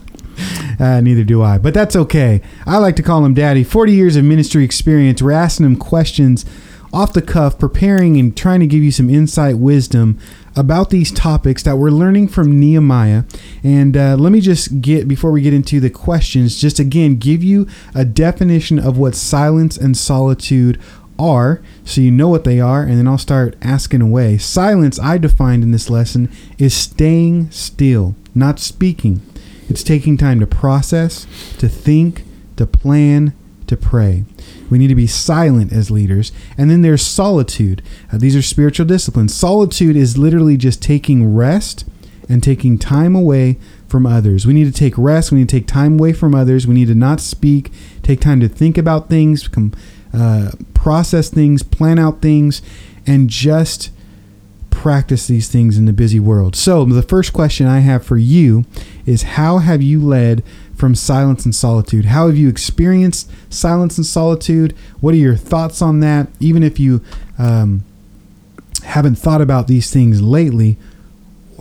[0.80, 2.40] Uh, neither do I, but that's okay.
[2.68, 3.64] I like to call him Daddy.
[3.64, 5.24] 40 years of ministry experience.
[5.24, 6.46] We're asking him questions
[6.94, 10.20] off the cuff, preparing and trying to give you some insight, wisdom
[10.56, 13.24] about these topics that we're learning from Nehemiah.
[13.64, 17.44] And uh, let me just get, before we get into the questions, just again give
[17.44, 20.80] you a definition of what silence and solitude
[21.20, 24.38] are so you know what they are and then I'll start asking away.
[24.38, 29.22] Silence I defined in this lesson is staying still, not speaking.
[29.70, 31.26] It's taking time to process,
[31.58, 32.24] to think,
[32.56, 33.34] to plan,
[33.68, 34.24] to pray.
[34.70, 36.32] We need to be silent as leaders.
[36.58, 37.82] And then there's solitude.
[38.12, 39.34] Uh, these are spiritual disciplines.
[39.34, 41.86] Solitude is literally just taking rest
[42.30, 44.46] and taking time away from others.
[44.46, 45.32] We need to take rest.
[45.32, 46.68] We need to take time away from others.
[46.68, 47.72] We need to not speak,
[48.04, 49.74] take time to think about things, com-
[50.14, 52.62] uh, process things, plan out things,
[53.06, 53.92] and just
[54.70, 56.56] practice these things in the busy world.
[56.56, 58.66] So, the first question I have for you
[59.06, 60.44] is How have you led
[60.78, 62.06] from silence and solitude?
[62.06, 64.76] How have you experienced silence and solitude?
[65.02, 66.30] What are your thoughts on that?
[66.40, 67.02] Even if you
[67.38, 67.84] um,
[68.84, 70.78] haven't thought about these things lately,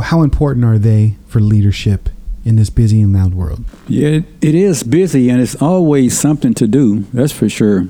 [0.01, 2.11] how important are they for leadership
[2.45, 3.65] in this busy and loud world?
[3.89, 7.89] Yeah, it, is busy and it's always something to do, that's for sure.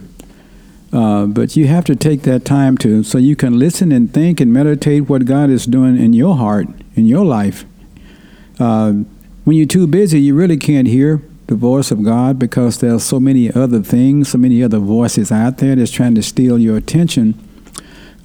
[0.93, 4.41] Uh, but you have to take that time to so you can listen and think
[4.41, 7.67] and meditate what God is doing in your heart, in your life.
[8.59, 9.03] Uh,
[9.47, 13.21] when you're too busy, you really can't hear the voice of God because there's so
[13.21, 17.41] many other things, so many other voices out there that's trying to steal your attention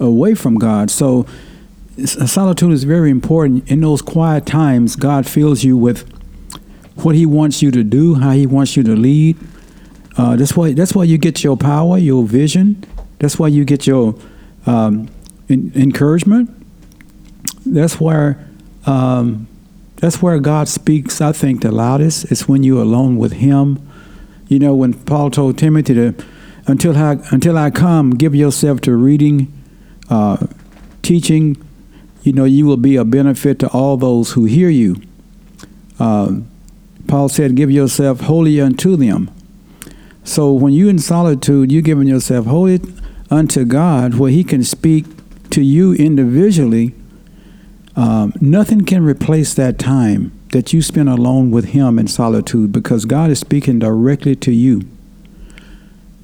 [0.00, 0.90] away from God.
[0.90, 1.24] So
[2.04, 3.70] solitude is very important.
[3.70, 6.00] In those quiet times, God fills you with
[7.04, 9.38] what He wants you to do, how He wants you to lead.
[10.16, 12.84] Uh, that's why that's why you get your power, your vision.
[13.20, 14.16] That's why you get your
[14.66, 15.08] um,
[15.48, 16.50] in, encouragement.
[17.64, 18.44] That's where
[18.86, 19.46] um,
[20.02, 22.24] that's where God speaks, I think, the loudest.
[22.24, 23.78] It's when you're alone with Him.
[24.48, 26.14] You know, when Paul told Timothy to,
[26.66, 29.52] until I, until I come, give yourself to reading,
[30.10, 30.48] uh,
[31.02, 31.56] teaching,
[32.24, 34.96] you know, you will be a benefit to all those who hear you.
[36.00, 36.40] Uh,
[37.06, 39.30] Paul said, give yourself wholly unto them.
[40.24, 42.80] So when you're in solitude, you're giving yourself wholly
[43.30, 45.04] unto God, where He can speak
[45.50, 46.92] to you individually
[47.96, 53.04] um, nothing can replace that time that you spend alone with Him in solitude because
[53.04, 54.82] God is speaking directly to you.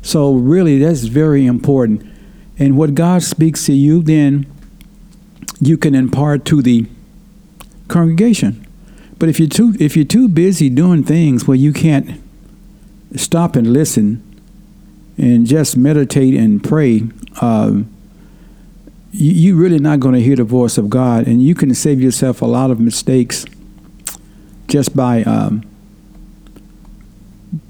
[0.02, 2.06] So, really, that's very important.
[2.58, 4.46] And what God speaks to you, then
[5.60, 6.86] you can impart to the
[7.88, 8.66] congregation.
[9.18, 12.20] But if you're too if you're too busy doing things where you can't
[13.16, 14.22] stop and listen
[15.16, 17.08] and just meditate and pray,
[17.40, 17.92] um,
[19.20, 22.40] you're really not going to hear the voice of God, and you can save yourself
[22.40, 23.44] a lot of mistakes
[24.68, 25.68] just by um,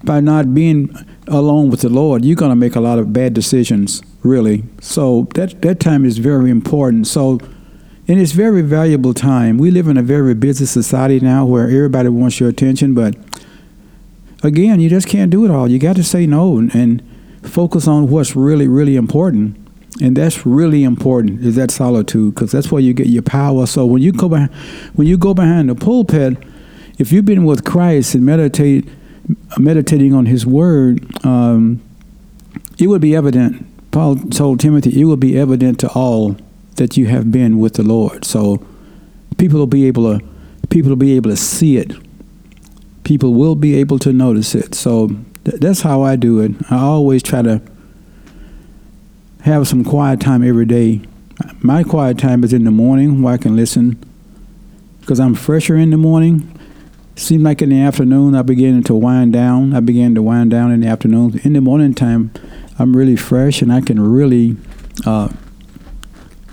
[0.04, 0.94] by not being
[1.26, 2.24] alone with the Lord.
[2.24, 4.64] You're going to make a lot of bad decisions, really.
[4.80, 7.06] So that that time is very important.
[7.06, 7.38] So,
[8.06, 9.56] and it's very valuable time.
[9.56, 13.16] We live in a very busy society now where everybody wants your attention, but
[14.42, 15.66] again, you just can't do it all.
[15.66, 17.02] You got to say no and, and
[17.42, 19.67] focus on what's really, really important
[20.00, 23.66] and that's really important is that solitude because that's where you get your power.
[23.66, 24.54] So when you go behind
[24.94, 26.38] when you go behind the pulpit
[26.98, 28.88] if you've been with christ and meditate
[29.58, 31.80] meditating on his word um,
[32.78, 36.37] it would be evident paul told timothy it will be evident to all
[36.78, 38.24] that you have been with the lord.
[38.24, 38.64] So
[39.37, 40.24] people will be able to
[40.70, 41.92] people will be able to see it.
[43.04, 44.74] People will be able to notice it.
[44.74, 45.08] So
[45.44, 46.52] th- that's how i do it.
[46.70, 47.61] I always try to
[49.42, 51.03] have some quiet time every day.
[51.61, 53.98] My quiet time is in the morning where I can listen
[55.01, 56.55] because I'm fresher in the morning.
[57.16, 59.74] Seems like in the afternoon I begin to wind down.
[59.74, 61.40] I begin to wind down in the afternoon.
[61.44, 62.31] In the morning time,
[62.79, 64.57] I'm really fresh and I can really
[65.07, 65.29] uh,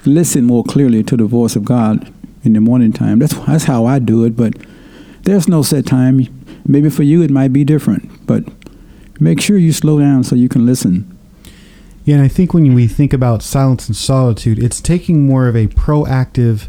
[0.06, 2.12] listen more clearly to the voice of God
[2.44, 3.20] in the morning time.
[3.20, 4.36] That's that's how I do it.
[4.36, 4.54] But
[5.24, 6.28] there's no set time.
[6.66, 8.44] Maybe for you it might be different, but
[9.20, 11.15] make sure you slow down so you can listen.
[12.06, 15.56] Yeah, and I think when we think about silence and solitude, it's taking more of
[15.56, 16.68] a proactive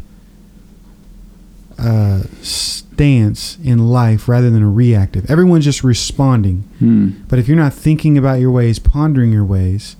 [1.77, 5.29] uh, stance in life rather than a reactive.
[5.29, 6.63] Everyone's just responding.
[6.79, 7.09] Hmm.
[7.27, 9.95] But if you're not thinking about your ways, pondering your ways,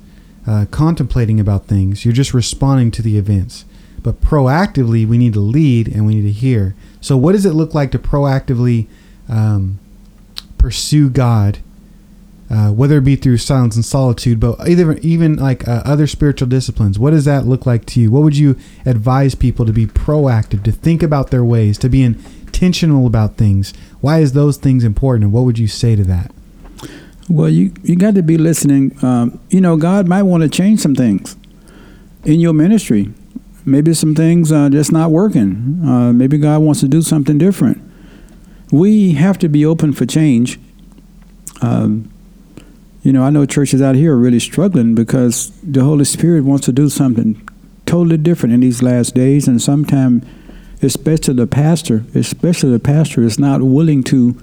[0.48, 3.64] uh, contemplating about things, you're just responding to the events.
[4.02, 6.76] But proactively, we need to lead and we need to hear.
[7.00, 8.88] So, what does it look like to proactively
[9.30, 9.80] um,
[10.58, 11.60] pursue God,
[12.50, 16.48] uh, whether it be through silence and solitude, but either even like uh, other spiritual
[16.48, 16.98] disciplines?
[16.98, 18.12] What does that look like to you?
[18.12, 22.04] What would you advise people to be proactive, to think about their ways, to be
[22.04, 23.74] intentional about things?
[24.00, 26.32] Why is those things important, and what would you say to that?
[27.30, 28.98] Well, you you got to be listening.
[29.04, 31.36] Um, you know, God might want to change some things
[32.24, 33.14] in your ministry.
[33.66, 35.82] Maybe some things are just not working.
[35.86, 37.82] Uh, maybe God wants to do something different.
[38.72, 40.58] We have to be open for change.
[41.62, 42.10] Um,
[43.08, 46.66] you know, I know churches out here are really struggling because the Holy Spirit wants
[46.66, 47.42] to do something
[47.86, 50.26] totally different in these last days, and sometimes,
[50.82, 54.38] especially the pastor, especially the pastor, is not willing to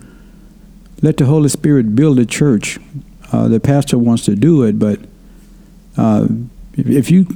[1.03, 2.79] let the Holy Spirit build a church.
[3.31, 4.98] Uh, the pastor wants to do it, but
[5.98, 6.27] uh,
[6.72, 7.27] if, you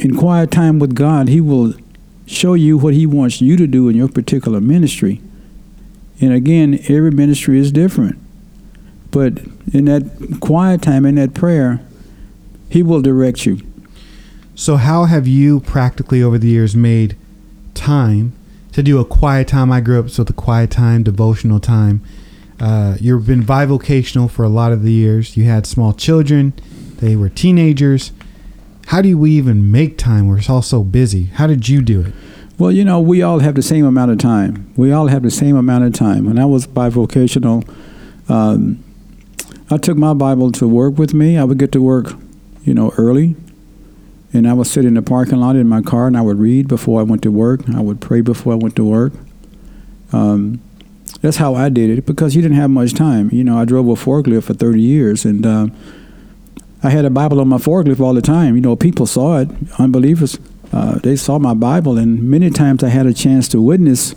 [0.00, 1.74] in quiet time with God, He will
[2.26, 5.20] show you what He wants you to do in your particular ministry.
[6.20, 8.18] And again, every ministry is different.
[9.10, 9.38] But
[9.72, 11.80] in that quiet time, in that prayer,
[12.68, 13.60] He will direct you.
[14.54, 17.16] So, how have you practically over the years made
[17.74, 18.32] time
[18.72, 19.72] to do a quiet time?
[19.72, 22.02] I grew up with a quiet time, devotional time.
[22.60, 25.36] Uh, you've been bivocational for a lot of the years.
[25.36, 26.52] You had small children,
[26.98, 28.12] they were teenagers.
[28.88, 30.28] How do we even make time?
[30.28, 31.24] We're all so busy.
[31.24, 32.12] How did you do it?
[32.58, 34.70] Well, you know, we all have the same amount of time.
[34.76, 36.26] We all have the same amount of time.
[36.26, 37.66] When I was bivocational,
[38.28, 38.84] um,
[39.70, 41.38] I took my Bible to work with me.
[41.38, 42.14] I would get to work,
[42.64, 43.36] you know, early,
[44.32, 46.68] and I would sit in the parking lot in my car and I would read
[46.68, 47.60] before I went to work.
[47.74, 49.12] I would pray before I went to work.
[50.12, 50.60] Um,
[51.20, 53.30] that's how I did it because you didn't have much time.
[53.32, 55.66] You know, I drove a forklift for 30 years and uh,
[56.82, 58.54] I had a Bible on my forklift all the time.
[58.54, 60.38] You know, people saw it, unbelievers.
[60.72, 64.14] Uh, they saw my Bible, and many times I had a chance to witness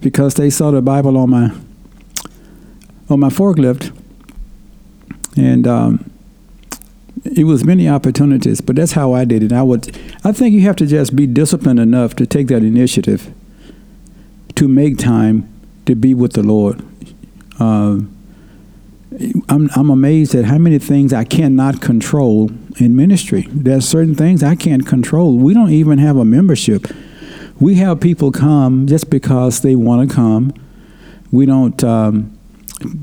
[0.00, 1.50] because they saw the Bible on my
[3.08, 3.92] on my forklift,
[5.36, 6.10] and um,
[7.24, 8.60] it was many opportunities.
[8.60, 9.52] But that's how I did it.
[9.52, 13.32] I would, I think you have to just be disciplined enough to take that initiative
[14.56, 15.52] to make time
[15.86, 16.82] to be with the Lord.
[17.58, 18.00] Uh,
[19.48, 23.46] I'm, I'm amazed at how many things I cannot control in ministry.
[23.50, 25.38] There's certain things I can't control.
[25.38, 26.86] We don't even have a membership.
[27.58, 30.52] We have people come just because they want to come.
[31.30, 32.35] We don't um,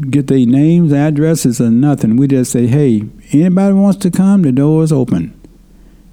[0.09, 2.17] get their names, addresses, or nothing.
[2.17, 5.39] We just say, hey, anybody wants to come, the door is open.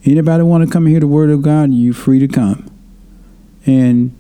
[0.04, 2.70] Anybody want to come and hear the word of God, you free to come.
[3.66, 4.16] And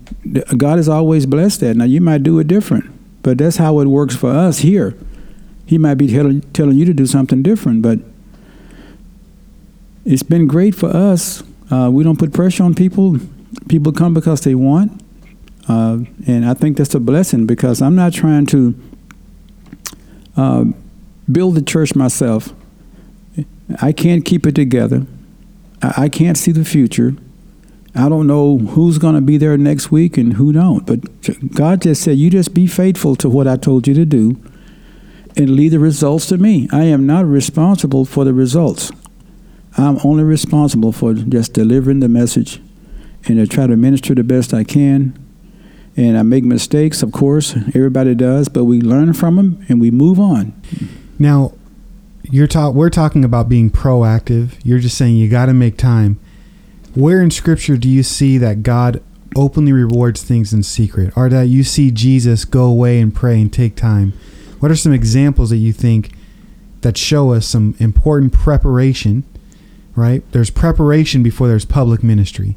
[0.56, 1.76] God has always blessed that.
[1.76, 2.90] Now, you might do it different,
[3.22, 4.96] but that's how it works for us here.
[5.64, 8.00] He might be telling, telling you to do something different, but
[10.04, 11.42] it's been great for us.
[11.70, 13.18] Uh, we don't put pressure on people.
[13.68, 15.02] People come because they want.
[15.68, 18.74] Uh, and I think that's a blessing because I'm not trying to
[20.36, 20.64] uh,
[21.30, 22.52] build the church myself.
[23.80, 25.06] I can't keep it together.
[25.82, 27.14] I, I can't see the future.
[27.94, 30.86] I don't know who's going to be there next week and who don't.
[30.86, 34.40] But God just said, you just be faithful to what I told you to do
[35.36, 36.68] and leave the results to me.
[36.72, 38.92] I am not responsible for the results.
[39.76, 42.60] I'm only responsible for just delivering the message
[43.26, 45.18] and to try to minister the best I can.
[45.96, 49.90] And I make mistakes, of course, everybody does, but we learn from them and we
[49.90, 50.52] move on.
[51.18, 51.52] Now,
[52.22, 54.52] you're ta- we're talking about being proactive.
[54.62, 56.18] You're just saying you got to make time.
[56.94, 59.02] Where in Scripture do you see that God
[59.36, 63.52] openly rewards things in secret, or that you see Jesus go away and pray and
[63.52, 64.12] take time?
[64.60, 66.10] What are some examples that you think
[66.80, 69.24] that show us some important preparation?
[69.96, 72.56] Right, there's preparation before there's public ministry.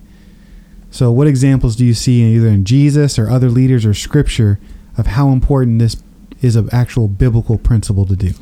[0.94, 4.60] So, what examples do you see either in Jesus or other leaders or Scripture
[4.96, 5.96] of how important this
[6.44, 8.34] is an actual biblical principle to do?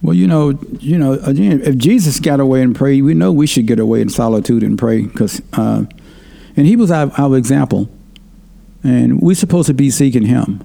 [0.00, 3.66] Well, you know, you know, if Jesus got away and prayed, we know we should
[3.66, 5.86] get away in solitude and pray because, uh,
[6.56, 7.90] and He was our, our example,
[8.84, 10.62] and we're supposed to be seeking Him.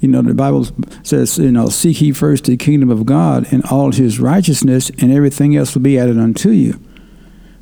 [0.00, 0.66] You know, the Bible
[1.02, 5.10] says, you know, seek ye first the kingdom of God and all His righteousness, and
[5.12, 6.78] everything else will be added unto you.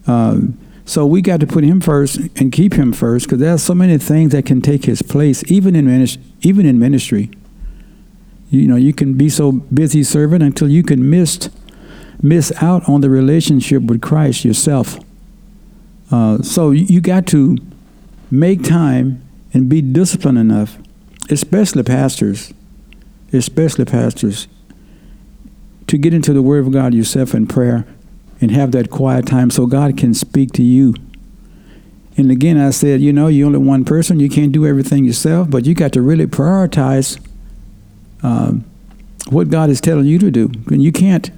[0.09, 0.41] Uh,
[0.91, 3.75] so we got to put Him first and keep Him first because there are so
[3.75, 7.31] many things that can take His place, even in ministry, even in ministry
[8.51, 11.49] you know you can be so busy serving until you can miss
[12.21, 14.99] miss out on the relationship with Christ yourself.
[16.11, 17.57] Uh, so you got to
[18.31, 19.23] make time
[19.55, 20.77] and be disciplined enough,
[21.31, 22.53] especially pastors,
[23.33, 24.49] especially pastors,
[25.87, 27.87] to get into the Word of God yourself in prayer
[28.41, 30.95] and have that quiet time so God can speak to you.
[32.17, 34.21] And again, I said, you know, you're only one person.
[34.21, 37.21] You can't do everything yourself, but you got to really prioritize
[38.23, 38.65] um,
[39.29, 40.51] what God is telling you to do.
[40.71, 41.31] And you can't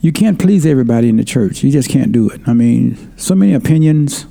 [0.00, 1.64] you can't please everybody in the church.
[1.64, 2.42] You just can't do it.
[2.46, 4.26] I mean, so many opinions.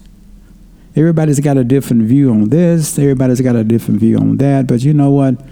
[0.95, 2.99] Everybody's got a different view on this.
[2.99, 4.67] Everybody's got a different view on that.
[4.67, 5.43] But you know what?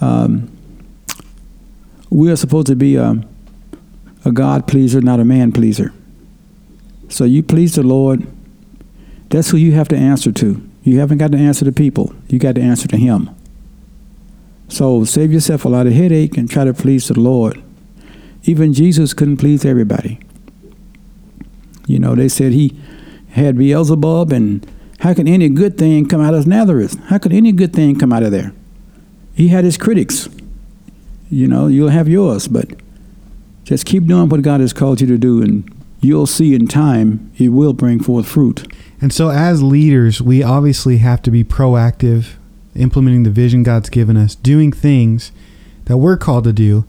[0.00, 0.50] Um,
[2.10, 3.22] we are supposed to be a,
[4.24, 5.92] a God pleaser, not a man pleaser.
[7.08, 8.26] So you please the Lord.
[9.28, 10.68] That's who you have to answer to.
[10.82, 12.14] You haven't got to answer to people.
[12.28, 13.30] You got to answer to Him.
[14.68, 17.62] So save yourself a lot of headache and try to please the Lord.
[18.44, 20.18] Even Jesus couldn't please everybody.
[21.86, 22.80] You know, they said he
[23.30, 24.66] had Beelzebub, and
[25.00, 26.98] how could any good thing come out of Nazareth?
[27.06, 28.52] How could any good thing come out of there?
[29.34, 30.28] He had his critics.
[31.30, 32.70] You know, you'll have yours, but
[33.64, 37.30] just keep doing what God has called you to do, and you'll see in time
[37.38, 38.72] it will bring forth fruit.
[39.00, 42.34] And so, as leaders, we obviously have to be proactive,
[42.74, 45.32] implementing the vision God's given us, doing things
[45.86, 46.84] that we're called to do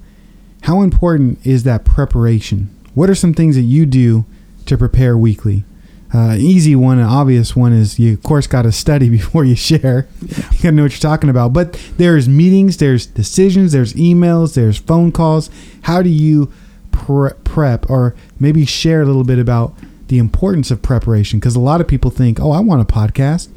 [0.64, 2.74] how important is that preparation?
[2.94, 4.26] What are some things that you do
[4.66, 5.66] to prepare weekly?
[6.14, 9.56] Uh, easy one, an obvious one is you, of course, got to study before you
[9.56, 10.08] share.
[10.22, 11.52] You got to know what you're talking about.
[11.52, 15.50] But there's meetings, there's decisions, there's emails, there's phone calls.
[15.82, 16.52] How do you
[16.94, 19.76] pre- prep or maybe share a little bit about
[20.08, 21.40] the importance of preparation?
[21.40, 23.50] Because a lot of people think, oh, I want a podcast.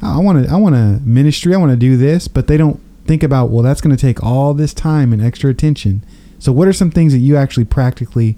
[0.00, 1.54] I want to, I want a ministry.
[1.54, 4.22] I want to do this, but they don't think about, well, that's going to take
[4.22, 6.04] all this time and extra attention.
[6.38, 8.36] So, what are some things that you actually practically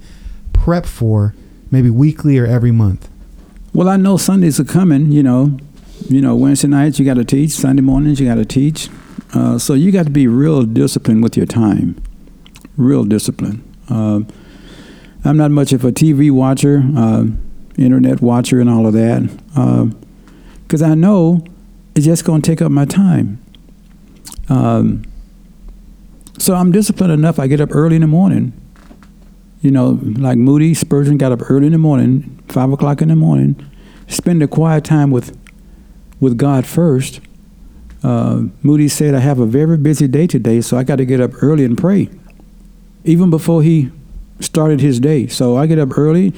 [0.53, 1.35] prep for,
[1.71, 3.09] maybe weekly or every month?
[3.73, 5.11] Well, I know Sundays are coming.
[5.11, 5.59] You know,
[6.09, 8.89] you know Wednesday nights you got to teach, Sunday mornings you got to teach.
[9.35, 12.01] Uh, so you got to be real disciplined with your time,
[12.77, 13.63] real discipline.
[13.89, 14.21] Uh,
[15.29, 17.27] I'm not much of a TV watcher, uh,
[17.77, 19.29] internet watcher, and all of that,
[20.63, 21.45] because uh, I know
[21.95, 23.39] it's just going to take up my time.
[24.49, 25.05] Um,
[26.39, 27.39] so I'm disciplined enough.
[27.39, 28.55] I get up early in the morning.
[29.61, 33.17] You know, like Moody Spurgeon got up early in the morning, five o'clock in the
[33.17, 33.71] morning,
[34.07, 35.37] spend a quiet time with
[36.21, 37.21] with God first.
[38.03, 41.21] Uh, Moody said, "I have a very busy day today, so I got to get
[41.21, 42.09] up early and pray,
[43.05, 43.91] even before he
[44.41, 45.27] started his day.
[45.27, 46.33] So I get up early,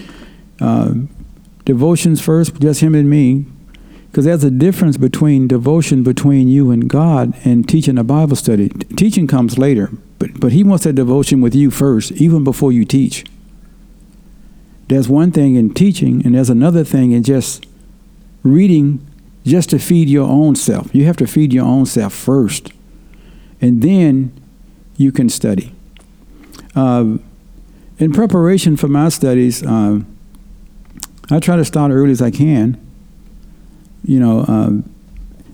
[0.60, 0.94] uh,
[1.64, 3.46] devotions first, just him and me,
[4.10, 8.68] because there's a difference between devotion between you and God and teaching a Bible study.
[8.68, 12.84] Teaching comes later, but, but He wants that devotion with you first, even before you
[12.84, 13.24] teach.
[14.88, 17.64] There's one thing in teaching, and there's another thing in just
[18.42, 19.06] reading
[19.44, 20.92] just to feed your own self.
[20.92, 22.72] You have to feed your own self first,
[23.60, 24.32] and then
[24.96, 25.72] you can study.
[26.74, 27.18] Uh,
[28.00, 30.00] in preparation for my studies, uh,
[31.30, 32.78] I try to start early as I can
[34.04, 34.92] you know, um,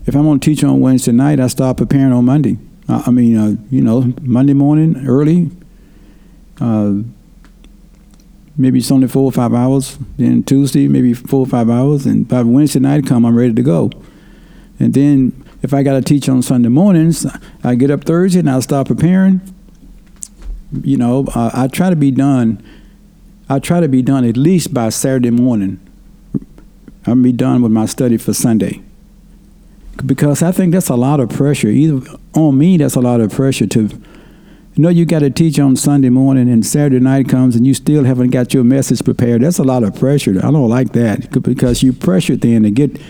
[0.07, 2.59] if I'm going to teach on Wednesday night, I start preparing on Monday.
[2.89, 5.51] I mean, uh, you know, Monday morning early.
[6.61, 7.03] Uh,
[8.57, 9.99] maybe it's only four or five hours.
[10.17, 13.63] Then Tuesday, maybe four or five hours, and by Wednesday night come, I'm ready to
[13.63, 13.91] go.
[14.79, 17.27] And then if I got to teach on Sunday mornings,
[17.65, 19.41] I get up Thursday and I'll start preparing.
[20.73, 22.63] You know, uh, I try to be done.
[23.49, 25.81] I try to be done at least by Saturday morning
[27.07, 28.83] I'm be done with my study for Sunday.
[30.05, 31.69] Because I think that's a lot of pressure.
[31.69, 33.89] Either on me, that's a lot of pressure to
[34.75, 37.73] you know you got to teach on Sunday morning and Saturday night comes and you
[37.73, 39.41] still haven't got your message prepared.
[39.41, 40.33] That's a lot of pressure.
[40.39, 43.01] I don't like that because you pressured then to get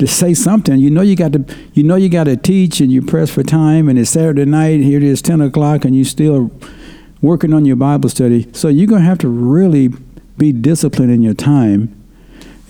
[0.00, 0.78] to say something.
[0.78, 1.44] You know you got to
[1.74, 4.80] you know you got to teach and you press for time and it's Saturday night.
[4.80, 6.50] Here it is ten o'clock and you still
[7.22, 8.52] working on your Bible study.
[8.52, 9.88] So you're gonna have to really
[10.36, 12.02] be disciplined in your time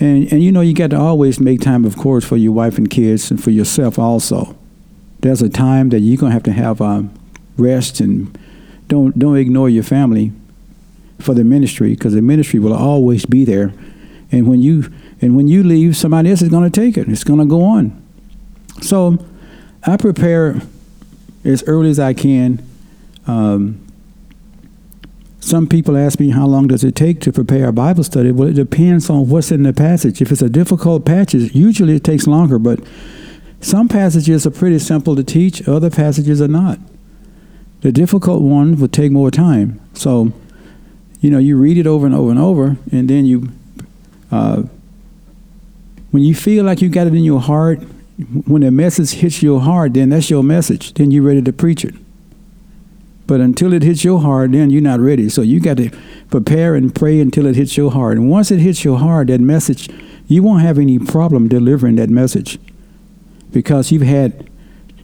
[0.03, 2.77] and, and you know, you got to always make time, of course, for your wife
[2.77, 4.59] and kids and for yourself also.
[5.21, 7.15] There's a time that you're going to have to have um,
[7.57, 8.37] rest and
[8.89, 10.33] don't, don't ignore your family
[11.21, 13.73] for the ministry because the ministry will always be there.
[14.33, 17.09] And when you, and when you leave, somebody else is going to take it.
[17.09, 18.03] It's going to go on.
[18.81, 19.25] So
[19.87, 20.63] I prepare
[21.45, 22.61] as early as I can.
[23.29, 23.87] Um,
[25.43, 28.31] some people ask me how long does it take to prepare a Bible study.
[28.31, 30.23] Well, it depends on what's in the passage.
[30.23, 32.79] If it's a difficult passage, usually it takes longer, but
[33.61, 36.79] some passages are pretty simple to teach, other passages are not.
[37.81, 39.81] The difficult ones would take more time.
[39.95, 40.33] So
[41.23, 43.49] you know, you read it over and over and over, and then you,
[44.33, 44.65] uh,
[46.11, 47.79] when you feel like you got it in your heart,
[48.47, 50.95] when the message hits your heart, then that's your message.
[50.95, 51.95] Then you're ready to preach it.
[53.27, 55.29] But until it hits your heart, then you're not ready.
[55.29, 55.91] So you got to
[56.31, 58.17] prepare and pray until it hits your heart.
[58.17, 59.89] And once it hits your heart, that message,
[60.27, 62.59] you won't have any problem delivering that message
[63.53, 64.49] because you've had,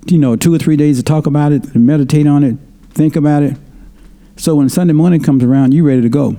[0.06, 2.56] you know, two or three days to talk about it, to meditate on it,
[2.90, 3.56] think about it.
[4.36, 6.36] So when Sunday morning comes around, you're ready to go.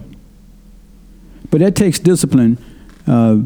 [1.52, 2.58] But that takes discipline.
[3.08, 3.42] Uh,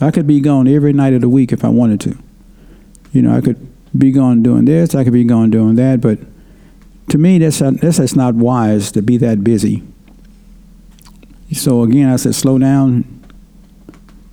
[0.00, 2.18] I could be gone every night of the week if I wanted to.
[3.12, 6.18] You know, I could be gone doing this, I could be gone doing that, but
[7.12, 9.82] to me, that's, that's, that's not wise to be that busy.
[11.52, 13.04] So again, I said, slow down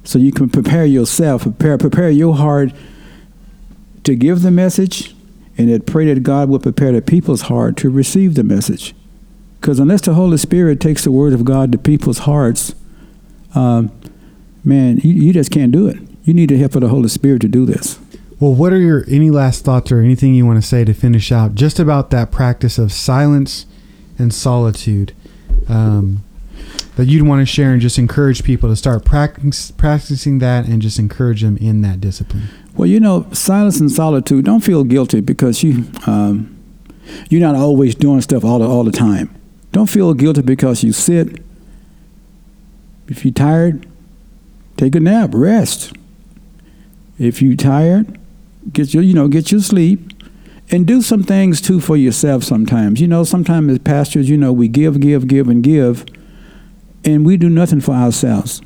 [0.06, 2.72] so you can prepare yourself, prepare, prepare your heart
[4.06, 5.14] to give the message,
[5.58, 8.96] and then pray that God will prepare the people's heart to receive the message.
[9.60, 12.74] Because unless the Holy Spirit takes the word of God to people's hearts,
[13.56, 13.92] um,
[14.64, 15.98] man, you, you just can't do it.
[16.24, 18.00] You need the help of the Holy Spirit to do this.
[18.40, 21.32] Well, what are your any last thoughts or anything you want to say to finish
[21.32, 23.66] out just about that practice of silence
[24.18, 25.14] and solitude
[25.68, 26.24] um,
[26.96, 30.82] that you'd want to share and just encourage people to start practice, practicing that and
[30.82, 32.48] just encourage them in that discipline?
[32.76, 34.46] Well, you know, silence and solitude.
[34.46, 36.56] Don't feel guilty because you um,
[37.30, 39.36] you're not always doing stuff all all the time.
[39.72, 41.44] Don't feel guilty because you sit.
[43.08, 43.88] If you're tired,
[44.78, 45.94] take a nap, rest.
[47.18, 48.19] If you're tired,
[48.74, 50.12] get your you know get your sleep
[50.72, 53.02] and do some things too for yourself sometimes.
[53.02, 56.06] You know sometimes as pastors you know we give give give and give
[57.06, 58.62] and we do nothing for ourselves.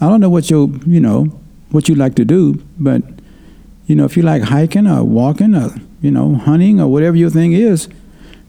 [0.00, 3.02] I don't know what you you know what you like to do but
[3.86, 7.30] you know if you like hiking or walking or you know hunting or whatever your
[7.30, 7.88] thing is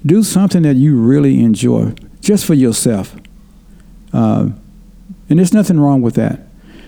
[0.06, 3.16] do something that you really enjoy just for yourself.
[4.14, 4.50] Uh,
[5.30, 6.42] and there's nothing wrong with that.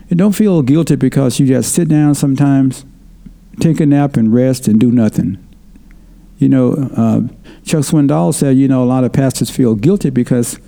[0.09, 2.85] And don't feel guilty because you just sit down sometimes
[3.61, 5.37] take a nap and rest and do nothing.
[6.37, 7.21] You know, uh,
[7.63, 10.59] Chuck Swindoll said, you know, a lot of pastors feel guilty because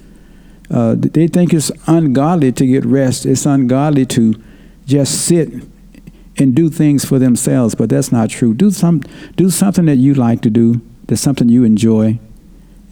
[0.69, 3.25] uh, they think it's ungodly to get rest.
[3.25, 4.41] It's ungodly to
[4.85, 5.49] just sit
[6.37, 8.53] and do things for themselves, but that's not true.
[8.53, 9.01] Do some,
[9.35, 10.81] do something that you like to do.
[11.07, 12.17] That's something you enjoy,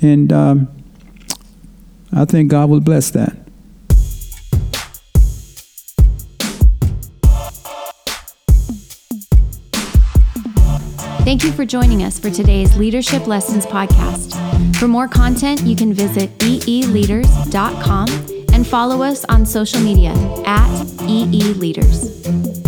[0.01, 0.67] and um,
[2.11, 3.40] I think God will bless that.
[11.31, 14.35] Thank you for joining us for today's Leadership Lessons podcast.
[14.75, 18.09] For more content, you can visit eeleaders.com
[18.53, 20.11] and follow us on social media
[20.45, 22.60] at eeleaders.